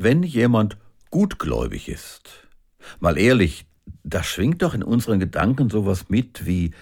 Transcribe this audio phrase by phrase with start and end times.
[0.00, 0.76] Wenn jemand
[1.10, 2.46] gutgläubig ist,
[3.00, 3.66] mal ehrlich,
[4.04, 6.72] da schwingt doch in unseren Gedanken sowas mit wie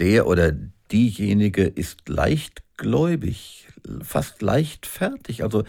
[0.00, 0.50] der oder
[0.90, 3.68] diejenige ist leichtgläubig,
[4.02, 5.44] fast leichtfertig.
[5.44, 5.62] Also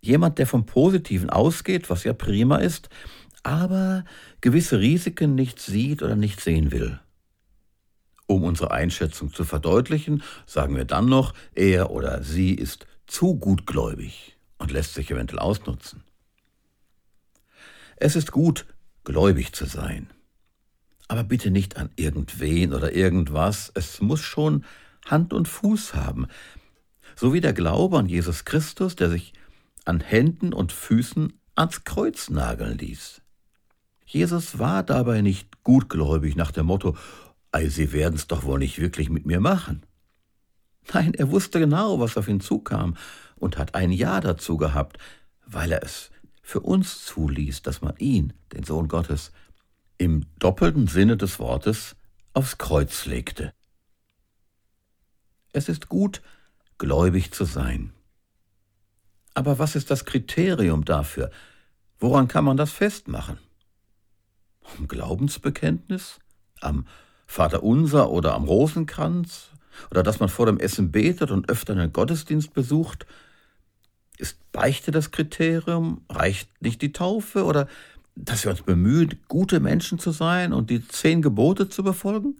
[0.00, 2.88] jemand, der vom Positiven ausgeht, was ja prima ist,
[3.42, 4.04] aber
[4.40, 7.00] gewisse Risiken nicht sieht oder nicht sehen will.
[8.28, 14.36] Um unsere Einschätzung zu verdeutlichen, sagen wir dann noch, er oder sie ist zu gutgläubig
[14.58, 16.04] und lässt sich eventuell ausnutzen.
[17.96, 18.66] Es ist gut,
[19.04, 20.10] gläubig zu sein.
[21.08, 23.70] Aber bitte nicht an irgendwen oder irgendwas.
[23.74, 24.64] Es muss schon
[25.06, 26.26] Hand und Fuß haben.
[27.16, 29.34] So wie der Glaube an Jesus Christus, der sich
[29.84, 33.20] an Händen und Füßen ans Kreuz nageln ließ.
[34.06, 36.96] Jesus war dabei nicht gutgläubig nach dem Motto,
[37.50, 39.82] Ei, Sie werden's doch wohl nicht wirklich mit mir machen.
[40.94, 42.96] Nein, er wusste genau, was auf ihn zukam
[43.36, 44.98] und hat ein Ja dazu gehabt,
[45.46, 46.10] weil er es
[46.42, 49.32] für uns zuließ, dass man ihn, den Sohn Gottes,
[49.96, 51.96] im doppelten Sinne des Wortes
[52.34, 53.54] aufs Kreuz legte.
[55.52, 56.22] Es ist gut,
[56.78, 57.92] gläubig zu sein.
[59.34, 61.30] Aber was ist das Kriterium dafür?
[61.98, 63.38] Woran kann man das festmachen?
[64.76, 66.18] Am Glaubensbekenntnis?
[66.60, 66.86] Am
[67.26, 69.50] Vaterunser oder am Rosenkranz?
[69.90, 73.06] Oder dass man vor dem Essen betet und öfter einen Gottesdienst besucht?
[74.52, 76.02] Beichte das Kriterium?
[76.08, 77.44] Reicht nicht die Taufe?
[77.44, 77.68] Oder
[78.14, 82.36] dass wir uns bemühen, gute Menschen zu sein und die zehn Gebote zu befolgen?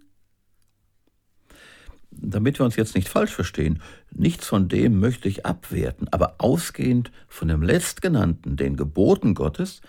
[2.11, 7.11] Damit wir uns jetzt nicht falsch verstehen, nichts von dem möchte ich abwerten, aber ausgehend
[7.27, 9.81] von dem letztgenannten, den Geboten Gottes,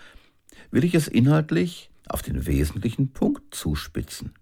[0.71, 4.33] will ich es inhaltlich auf den wesentlichen Punkt zuspitzen,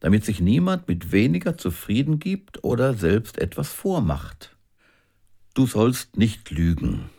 [0.00, 4.57] damit sich niemand mit weniger zufrieden gibt oder selbst etwas vormacht.
[5.58, 7.10] Du sollst nicht lügen.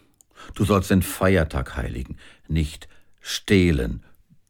[0.56, 2.16] Du sollst den Feiertag heiligen,
[2.48, 2.88] nicht
[3.20, 4.02] stehlen,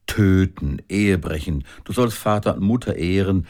[0.05, 1.63] töten, Ehe brechen.
[1.85, 3.47] Du sollst Vater und Mutter ehren.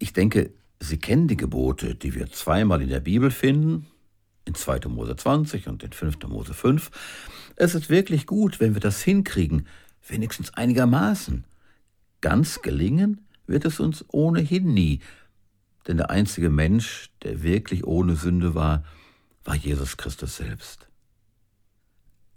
[0.00, 0.50] Ich denke,
[0.80, 3.86] Sie kennen die Gebote, die wir zweimal in der Bibel finden,
[4.44, 4.88] in 2.
[4.88, 6.18] Mose 20 und in 5.
[6.26, 6.90] Mose 5.
[7.54, 9.68] Es ist wirklich gut, wenn wir das hinkriegen,
[10.04, 11.44] wenigstens einigermaßen.
[12.22, 14.98] Ganz gelingen wird es uns ohnehin nie,
[15.86, 18.82] denn der einzige Mensch, der wirklich ohne Sünde war,
[19.44, 20.88] war Jesus Christus selbst.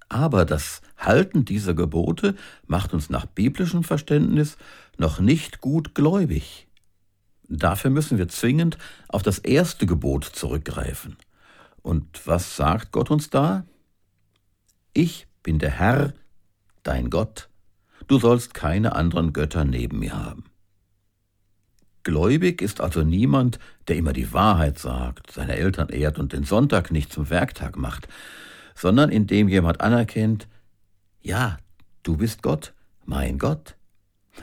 [0.09, 2.35] Aber das Halten dieser Gebote
[2.67, 4.57] macht uns nach biblischem Verständnis
[4.97, 6.67] noch nicht gut gläubig.
[7.47, 8.77] Dafür müssen wir zwingend
[9.07, 11.17] auf das erste Gebot zurückgreifen.
[11.81, 13.65] Und was sagt Gott uns da?
[14.93, 16.13] Ich bin der Herr,
[16.83, 17.49] dein Gott,
[18.07, 20.45] du sollst keine anderen Götter neben mir haben.
[22.05, 23.57] Gläubig ist also niemand,
[23.87, 28.07] der immer die Wahrheit sagt, seine Eltern ehrt und den Sonntag nicht zum Werktag macht,
[28.75, 30.47] sondern indem jemand anerkennt,
[31.23, 31.57] ja,
[32.03, 32.73] du bist Gott,
[33.05, 33.75] mein Gott.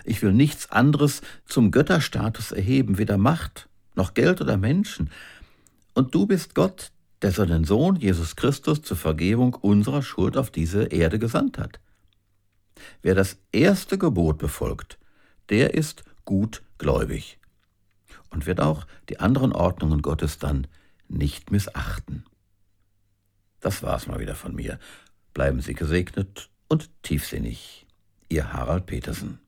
[0.04, 5.08] Ich will nichts anderes zum Götterstatus erheben, weder Macht noch Geld oder Menschen.
[5.94, 6.90] Und du bist Gott,
[7.20, 11.78] der seinen Sohn Jesus Christus zur Vergebung unserer Schuld auf diese Erde gesandt hat.
[13.02, 14.98] Wer das erste Gebot befolgt,
[15.48, 17.38] der ist gutgläubig
[18.32, 20.66] und wird auch die anderen Ordnungen Gottes dann
[21.08, 22.24] nicht missachten.
[23.60, 24.78] Das war's mal wieder von mir.
[25.34, 27.86] Bleiben Sie gesegnet und tiefsinnig.
[28.28, 29.38] Ihr Harald Petersen.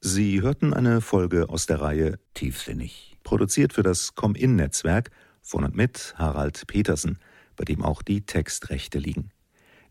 [0.00, 5.10] Sie hörten eine Folge aus der Reihe Tiefsinnig, produziert für das Com-In-Netzwerk
[5.42, 7.18] von und mit Harald Petersen,
[7.56, 9.30] bei dem auch die Textrechte liegen.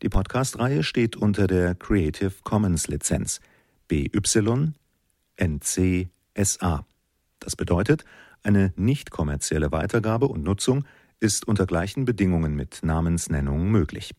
[0.02, 3.42] Die Podcast-Reihe steht unter der Creative Commons Lizenz
[3.88, 4.74] BY
[5.38, 6.87] NC SA.
[7.40, 8.04] Das bedeutet,
[8.44, 10.86] eine nicht kommerzielle Weitergabe und Nutzung
[11.20, 14.14] ist unter gleichen Bedingungen mit Namensnennung möglich.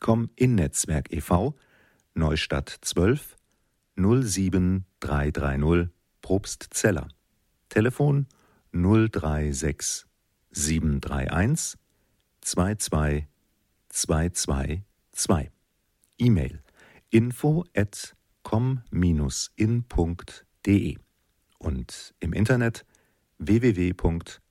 [0.00, 1.54] Com in Netzwerk e.V.
[2.14, 3.36] Neustadt 12
[3.96, 5.88] 07330
[6.20, 7.08] Probstzeller.
[7.68, 8.26] Telefon
[8.72, 10.06] 036
[10.50, 11.78] 731
[12.40, 13.26] 22
[13.88, 15.50] 222.
[16.18, 16.62] E-Mail
[17.10, 18.84] info at com-in.de
[21.64, 22.84] und im Internet
[23.38, 24.44] www.com-in.de